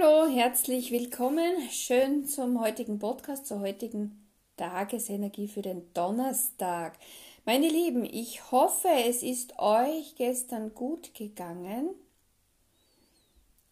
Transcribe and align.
Hallo, 0.00 0.28
herzlich 0.28 0.92
willkommen. 0.92 1.68
Schön 1.70 2.24
zum 2.24 2.60
heutigen 2.60 2.98
Podcast, 2.98 3.46
zur 3.46 3.60
heutigen 3.60 4.26
Tagesenergie 4.56 5.46
für 5.48 5.62
den 5.62 5.92
Donnerstag. 5.94 6.98
Meine 7.44 7.68
Lieben, 7.68 8.04
ich 8.04 8.50
hoffe, 8.50 8.88
es 9.06 9.22
ist 9.22 9.56
euch 9.58 10.14
gestern 10.16 10.74
gut 10.74 11.14
gegangen 11.14 11.90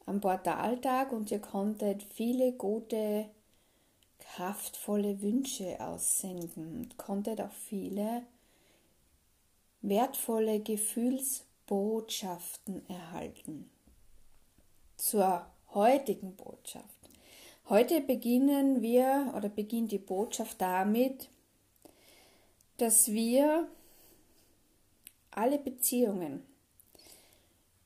am 0.06 0.21
Portaltag 0.21 1.12
und 1.12 1.30
ihr 1.30 1.40
konntet 1.40 2.03
viele 2.03 2.53
gute, 2.53 3.26
kraftvolle 4.19 5.22
Wünsche 5.22 5.81
aussenden 5.81 6.81
und 6.81 6.99
konntet 6.99 7.40
auch 7.40 7.53
viele 7.53 8.22
wertvolle 9.81 10.60
Gefühlsbotschaften 10.60 12.87
erhalten. 12.88 13.71
Zur 14.97 15.47
heutigen 15.74 16.34
Botschaft. 16.37 16.84
Heute 17.69 18.01
beginnen 18.01 18.80
wir 18.80 19.33
oder 19.37 19.48
beginnt 19.48 19.93
die 19.93 19.98
Botschaft 19.98 20.60
damit, 20.60 21.29
dass 22.79 23.09
wir 23.12 23.69
alle 25.30 25.59
Beziehungen 25.59 26.43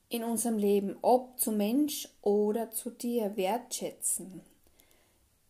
in 0.08 0.24
unserem 0.24 0.58
Leben, 0.58 0.96
ob 1.02 1.40
zu 1.40 1.52
Mensch 1.52 2.08
oder 2.20 2.70
zu 2.70 2.90
dir, 2.90 3.36
wertschätzen, 3.36 4.42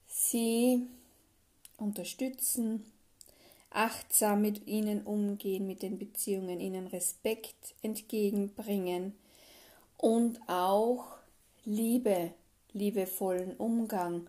sie 0.06 0.86
unterstützen, 1.76 2.90
achtsam 3.70 4.42
mit 4.42 4.66
ihnen 4.66 5.02
umgehen, 5.02 5.66
mit 5.66 5.82
den 5.82 5.98
Beziehungen, 5.98 6.60
ihnen 6.60 6.86
Respekt 6.86 7.74
entgegenbringen 7.82 9.14
und 9.96 10.40
auch 10.46 11.21
Liebe, 11.64 12.32
liebevollen 12.72 13.56
Umgang, 13.56 14.28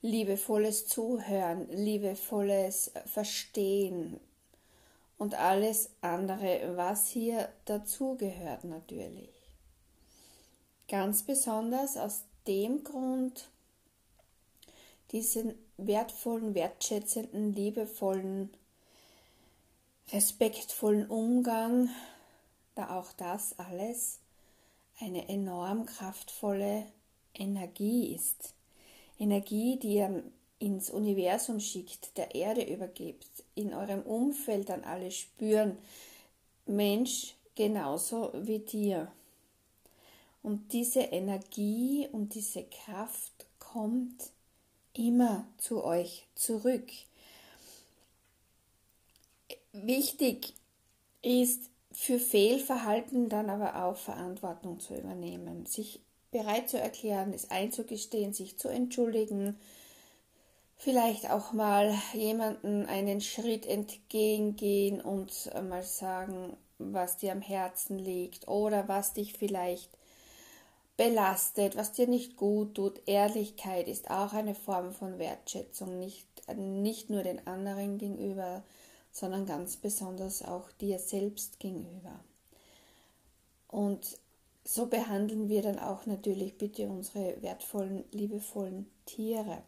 liebevolles 0.00 0.86
Zuhören, 0.86 1.68
liebevolles 1.70 2.92
Verstehen 3.04 4.18
und 5.18 5.34
alles 5.34 5.90
andere, 6.00 6.72
was 6.74 7.08
hier 7.08 7.50
dazugehört 7.66 8.64
natürlich. 8.64 9.28
Ganz 10.88 11.24
besonders 11.24 11.98
aus 11.98 12.24
dem 12.46 12.82
Grund, 12.84 13.50
diesen 15.10 15.54
wertvollen, 15.76 16.54
wertschätzenden, 16.54 17.54
liebevollen, 17.54 18.50
respektvollen 20.10 21.06
Umgang, 21.06 21.90
da 22.74 22.98
auch 22.98 23.12
das 23.12 23.58
alles 23.58 24.20
eine 25.02 25.28
enorm 25.28 25.84
kraftvolle 25.84 26.86
Energie 27.34 28.14
ist. 28.14 28.54
Energie, 29.18 29.78
die 29.78 29.94
ihr 29.94 30.22
ins 30.58 30.90
Universum 30.90 31.58
schickt, 31.58 32.16
der 32.16 32.34
Erde 32.34 32.62
übergibt, 32.62 33.26
in 33.56 33.74
eurem 33.74 34.02
Umfeld 34.02 34.68
dann 34.68 34.84
alle 34.84 35.10
spüren, 35.10 35.76
Mensch 36.66 37.34
genauso 37.56 38.30
wie 38.34 38.60
dir. 38.60 39.10
Und 40.42 40.72
diese 40.72 41.00
Energie 41.00 42.08
und 42.12 42.34
diese 42.34 42.64
Kraft 42.64 43.46
kommt 43.58 44.30
immer 44.92 45.46
zu 45.58 45.82
euch 45.84 46.26
zurück. 46.36 46.88
Wichtig 49.72 50.54
ist 51.22 51.71
für 51.94 52.18
Fehlverhalten 52.18 53.28
dann 53.28 53.50
aber 53.50 53.84
auch 53.84 53.96
Verantwortung 53.96 54.80
zu 54.80 54.94
übernehmen, 54.94 55.66
sich 55.66 56.00
bereit 56.30 56.68
zu 56.68 56.78
erklären, 56.78 57.32
es 57.32 57.50
einzugestehen, 57.50 58.32
sich 58.32 58.58
zu 58.58 58.68
entschuldigen, 58.68 59.58
vielleicht 60.76 61.30
auch 61.30 61.52
mal 61.52 61.94
jemanden 62.12 62.86
einen 62.86 63.20
Schritt 63.20 63.66
entgegengehen 63.66 65.00
und 65.00 65.50
mal 65.68 65.82
sagen, 65.82 66.56
was 66.78 67.18
dir 67.18 67.32
am 67.32 67.42
Herzen 67.42 67.98
liegt 67.98 68.48
oder 68.48 68.88
was 68.88 69.12
dich 69.12 69.34
vielleicht 69.34 69.90
belastet, 70.96 71.76
was 71.76 71.92
dir 71.92 72.08
nicht 72.08 72.36
gut 72.36 72.74
tut. 72.74 73.02
Ehrlichkeit 73.06 73.86
ist 73.86 74.10
auch 74.10 74.32
eine 74.32 74.54
Form 74.54 74.92
von 74.92 75.18
Wertschätzung, 75.18 75.98
nicht, 75.98 76.26
nicht 76.56 77.10
nur 77.10 77.22
den 77.22 77.46
anderen 77.46 77.98
gegenüber, 77.98 78.62
sondern 79.12 79.46
ganz 79.46 79.76
besonders 79.76 80.42
auch 80.42 80.72
dir 80.72 80.98
selbst 80.98 81.60
gegenüber. 81.60 82.18
Und 83.68 84.18
so 84.64 84.86
behandeln 84.86 85.48
wir 85.48 85.62
dann 85.62 85.78
auch 85.78 86.06
natürlich 86.06 86.56
bitte 86.56 86.88
unsere 86.88 87.40
wertvollen, 87.42 88.04
liebevollen 88.10 88.90
Tiere. 89.06 89.62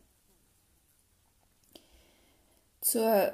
Zur 2.81 3.33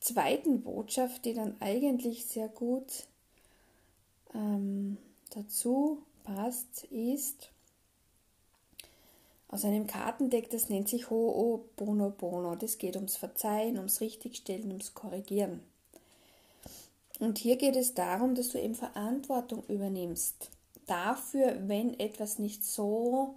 zweiten 0.00 0.62
Botschaft, 0.62 1.24
die 1.24 1.34
dann 1.34 1.56
eigentlich 1.60 2.26
sehr 2.26 2.48
gut 2.48 3.06
ähm, 4.34 4.98
dazu 5.30 6.02
passt, 6.24 6.84
ist 6.84 7.50
aus 9.50 9.64
einem 9.64 9.86
Kartendeck, 9.86 10.48
das 10.50 10.68
nennt 10.68 10.88
sich 10.88 11.06
Ho'oponopono. 11.06 12.54
Das 12.54 12.78
geht 12.78 12.96
ums 12.96 13.16
Verzeihen, 13.16 13.78
ums 13.78 14.00
Richtigstellen, 14.00 14.68
ums 14.68 14.94
Korrigieren. 14.94 15.60
Und 17.18 17.38
hier 17.38 17.56
geht 17.56 17.76
es 17.76 17.94
darum, 17.94 18.34
dass 18.34 18.50
du 18.50 18.60
eben 18.60 18.74
Verantwortung 18.74 19.64
übernimmst 19.68 20.50
dafür, 20.86 21.56
wenn 21.66 21.98
etwas 21.98 22.38
nicht 22.38 22.64
so 22.64 23.34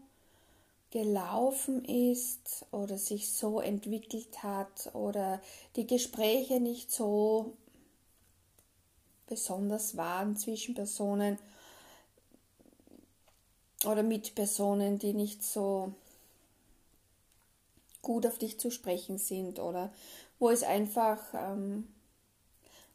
gelaufen 0.92 1.84
ist 1.86 2.66
oder 2.72 2.98
sich 2.98 3.32
so 3.32 3.60
entwickelt 3.60 4.44
hat 4.44 4.94
oder 4.94 5.42
die 5.76 5.88
Gespräche 5.88 6.60
nicht 6.60 6.92
so 6.92 7.54
besonders 9.28 9.98
waren 9.98 10.38
zwischen 10.38 10.76
Personen 10.76 11.40
oder 13.86 14.04
mit 14.04 14.36
Personen, 14.36 15.00
die 15.00 15.14
nicht 15.14 15.44
so 15.44 15.94
gut 18.02 18.26
auf 18.26 18.38
dich 18.38 18.60
zu 18.60 18.70
sprechen 18.70 19.18
sind 19.18 19.60
oder 19.60 19.92
wo 20.40 20.50
es 20.50 20.64
einfach 20.64 21.20
ähm, 21.34 21.88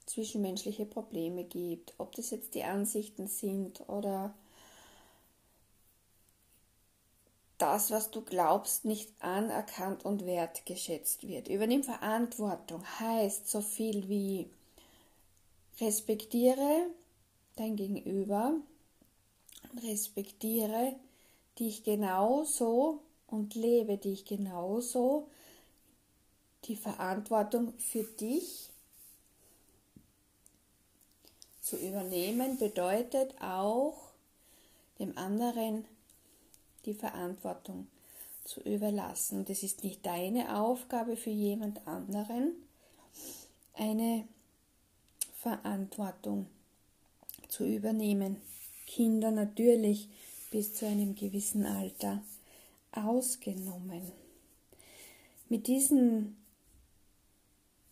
zwischenmenschliche 0.07 0.87
Probleme 0.87 1.45
gibt, 1.45 1.95
ob 1.99 2.15
das 2.15 2.31
jetzt 2.31 2.55
die 2.55 2.65
Ansichten 2.65 3.27
sind 3.27 3.89
oder 3.89 4.35
das, 7.59 7.91
was 7.91 8.11
du 8.11 8.23
glaubst, 8.23 8.85
nicht 8.85 9.11
anerkannt 9.21 10.05
und 10.05 10.25
wertgeschätzt 10.25 11.27
wird. 11.27 11.49
Übernimm 11.49 11.83
Verantwortung 11.83 12.85
heißt 13.01 13.49
so 13.49 13.61
viel 13.61 14.09
wie 14.09 14.49
respektiere 15.81 16.87
dein 17.57 17.77
Gegenüber, 17.77 18.55
respektiere 19.83 20.95
dich 21.59 21.85
genauso 21.85 23.01
und 23.27 23.55
lebe 23.55 23.97
dich 23.97 24.25
genauso. 24.25 25.29
Die 26.65 26.77
Verantwortung 26.77 27.73
für 27.79 28.05
dich 28.05 28.71
zu 31.61 31.77
übernehmen 31.77 32.59
bedeutet 32.59 33.35
auch 33.41 33.97
dem 34.99 35.17
anderen 35.17 35.85
die 36.85 36.95
Verantwortung 36.95 37.87
zu 38.45 38.61
überlassen. 38.63 39.45
Es 39.49 39.63
ist 39.63 39.85
nicht 39.85 40.05
deine 40.07 40.59
Aufgabe 40.59 41.17
für 41.17 41.31
jemand 41.31 41.87
anderen, 41.87 42.53
eine 43.75 44.27
Verantwortung 45.37 46.47
zu 47.49 47.65
übernehmen. 47.65 48.41
Kinder 48.89 49.31
natürlich 49.31 50.09
bis 50.51 50.75
zu 50.75 50.87
einem 50.87 51.15
gewissen 51.15 51.67
Alter 51.67 52.23
ausgenommen. 52.91 54.01
Mit 55.49 55.67
diesem 55.67 56.37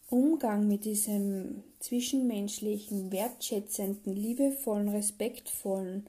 Umgang, 0.08 0.66
mit 0.66 0.84
diesem 0.84 1.62
zwischenmenschlichen, 1.80 3.12
wertschätzenden, 3.12 4.14
liebevollen, 4.14 4.88
respektvollen 4.88 6.06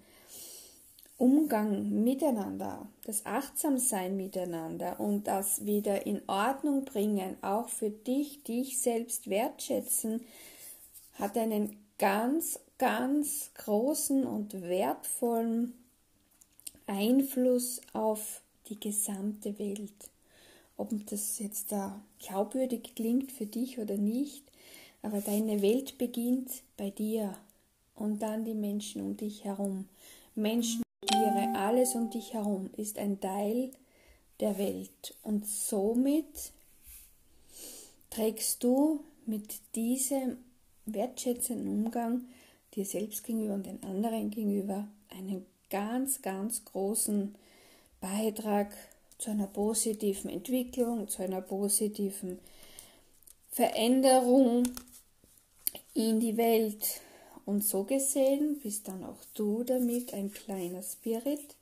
Umgang 1.18 2.04
miteinander, 2.04 2.88
das 3.06 3.25
Achtsamsein 3.25 4.16
miteinander 4.16 5.00
und 5.00 5.28
das 5.28 5.66
wieder 5.66 6.06
in 6.06 6.22
Ordnung 6.28 6.86
bringen, 6.86 7.36
auch 7.42 7.69
für 7.69 7.89
dich, 7.89 8.44
dich 8.44 8.80
selbst 8.80 9.30
wertschätzen, 9.30 10.22
hat 11.16 11.36
einen 11.38 11.75
ganz, 11.98 12.60
ganz 12.77 13.51
großen 13.56 14.25
und 14.25 14.62
wertvollen 14.62 15.74
Einfluss 16.85 17.81
auf 17.94 18.41
die 18.69 18.79
gesamte 18.79 19.57
Welt. 19.59 20.09
Ob 20.77 20.91
das 21.07 21.39
jetzt 21.39 21.71
da 21.71 22.00
glaubwürdig 22.19 22.94
klingt 22.95 23.31
für 23.31 23.45
dich 23.45 23.79
oder 23.79 23.97
nicht, 23.97 24.44
aber 25.01 25.21
deine 25.21 25.62
Welt 25.62 25.97
beginnt 25.97 26.50
bei 26.77 26.89
dir 26.91 27.35
und 27.95 28.21
dann 28.21 28.45
die 28.45 28.53
Menschen 28.53 29.01
um 29.01 29.18
dich 29.18 29.44
herum. 29.44 29.88
Menschen 30.35 30.83
Tiere, 31.06 31.53
alles 31.56 31.95
um 31.95 32.09
dich 32.09 32.33
herum 32.33 32.69
ist 32.77 32.97
ein 32.97 33.19
Teil 33.19 33.71
der 34.39 34.57
Welt. 34.57 35.15
Und 35.24 35.47
somit 35.47 36.51
trägst 38.09 38.63
du 38.63 39.03
mit 39.25 39.56
diesem 39.75 40.38
wertschätzenden 40.85 41.85
Umgang 41.85 42.25
dir 42.77 42.85
selbst 42.85 43.24
gegenüber 43.24 43.56
und 43.56 43.65
den 43.65 43.83
anderen 43.83 44.29
gegenüber 44.29 44.88
einen 45.09 45.45
ganz, 45.69 46.21
ganz 46.21 46.63
großen 46.63 47.35
Beitrag 48.00 48.71
zu 49.18 49.31
einer 49.31 49.47
positiven 49.47 50.29
Entwicklung, 50.29 51.07
zu 51.07 51.24
einer 51.24 51.41
positiven 51.41 52.39
Veränderung 53.50 54.63
in 55.94 56.19
die 56.19 56.38
Welt. 56.38 57.01
Und 57.45 57.63
so 57.63 57.83
gesehen 57.83 58.59
bist 58.62 58.88
dann 58.88 59.03
auch 59.03 59.24
du 59.33 59.63
damit 59.63 60.13
ein 60.13 60.31
kleiner 60.31 60.83
Spirit, 60.83 61.56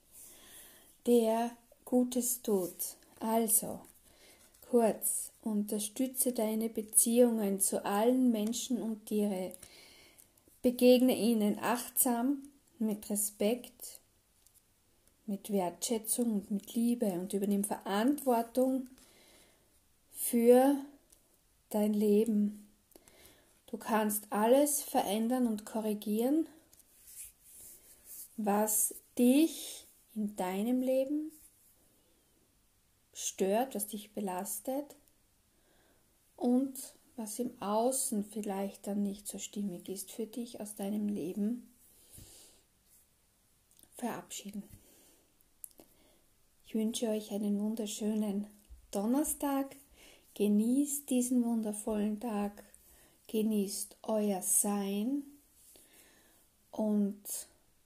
der 1.05 1.51
Gutes 1.85 2.41
tut. 2.41 2.75
Also, 3.19 3.79
kurz, 4.69 5.31
unterstütze 5.43 6.33
deine 6.33 6.69
Beziehungen 6.69 7.59
zu 7.59 7.85
allen 7.85 8.31
Menschen 8.31 8.81
und 8.81 9.05
Tiere. 9.05 9.53
Begegne 10.65 11.15
ihnen 11.15 11.59
achtsam, 11.59 12.41
mit 12.79 13.07
Respekt, 13.11 13.99
mit 15.27 15.51
Wertschätzung 15.51 16.33
und 16.33 16.49
mit 16.49 16.73
Liebe 16.73 17.05
und 17.05 17.33
übernimm 17.33 17.63
Verantwortung 17.63 18.87
für 20.11 20.75
dein 21.69 21.93
Leben. 21.93 22.67
Du 23.67 23.77
kannst 23.77 24.25
alles 24.31 24.81
verändern 24.81 25.45
und 25.45 25.67
korrigieren, 25.67 26.47
was 28.35 28.95
dich 29.19 29.85
in 30.15 30.35
deinem 30.35 30.81
Leben 30.81 31.31
stört, 33.13 33.75
was 33.75 33.85
dich 33.85 34.13
belastet 34.13 34.95
und 36.35 36.95
was 37.15 37.39
im 37.39 37.51
Außen 37.61 38.25
vielleicht 38.25 38.87
dann 38.87 39.03
nicht 39.03 39.27
so 39.27 39.37
stimmig 39.37 39.89
ist 39.89 40.11
für 40.11 40.25
dich 40.25 40.59
aus 40.59 40.75
deinem 40.75 41.07
Leben 41.07 41.67
verabschieden. 43.95 44.63
Ich 46.67 46.75
wünsche 46.75 47.07
euch 47.07 47.31
einen 47.31 47.59
wunderschönen 47.59 48.47
Donnerstag. 48.91 49.75
Genießt 50.33 51.09
diesen 51.09 51.43
wundervollen 51.45 52.19
Tag. 52.19 52.63
Genießt 53.27 53.97
euer 54.03 54.41
Sein 54.41 55.23
und 56.71 57.23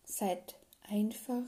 seid 0.03 0.55
einfach 0.89 1.45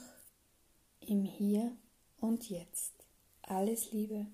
im 0.99 1.25
Hier 1.25 1.75
und 2.19 2.49
Jetzt. 2.49 2.93
Alles 3.41 3.91
Liebe. 3.91 4.27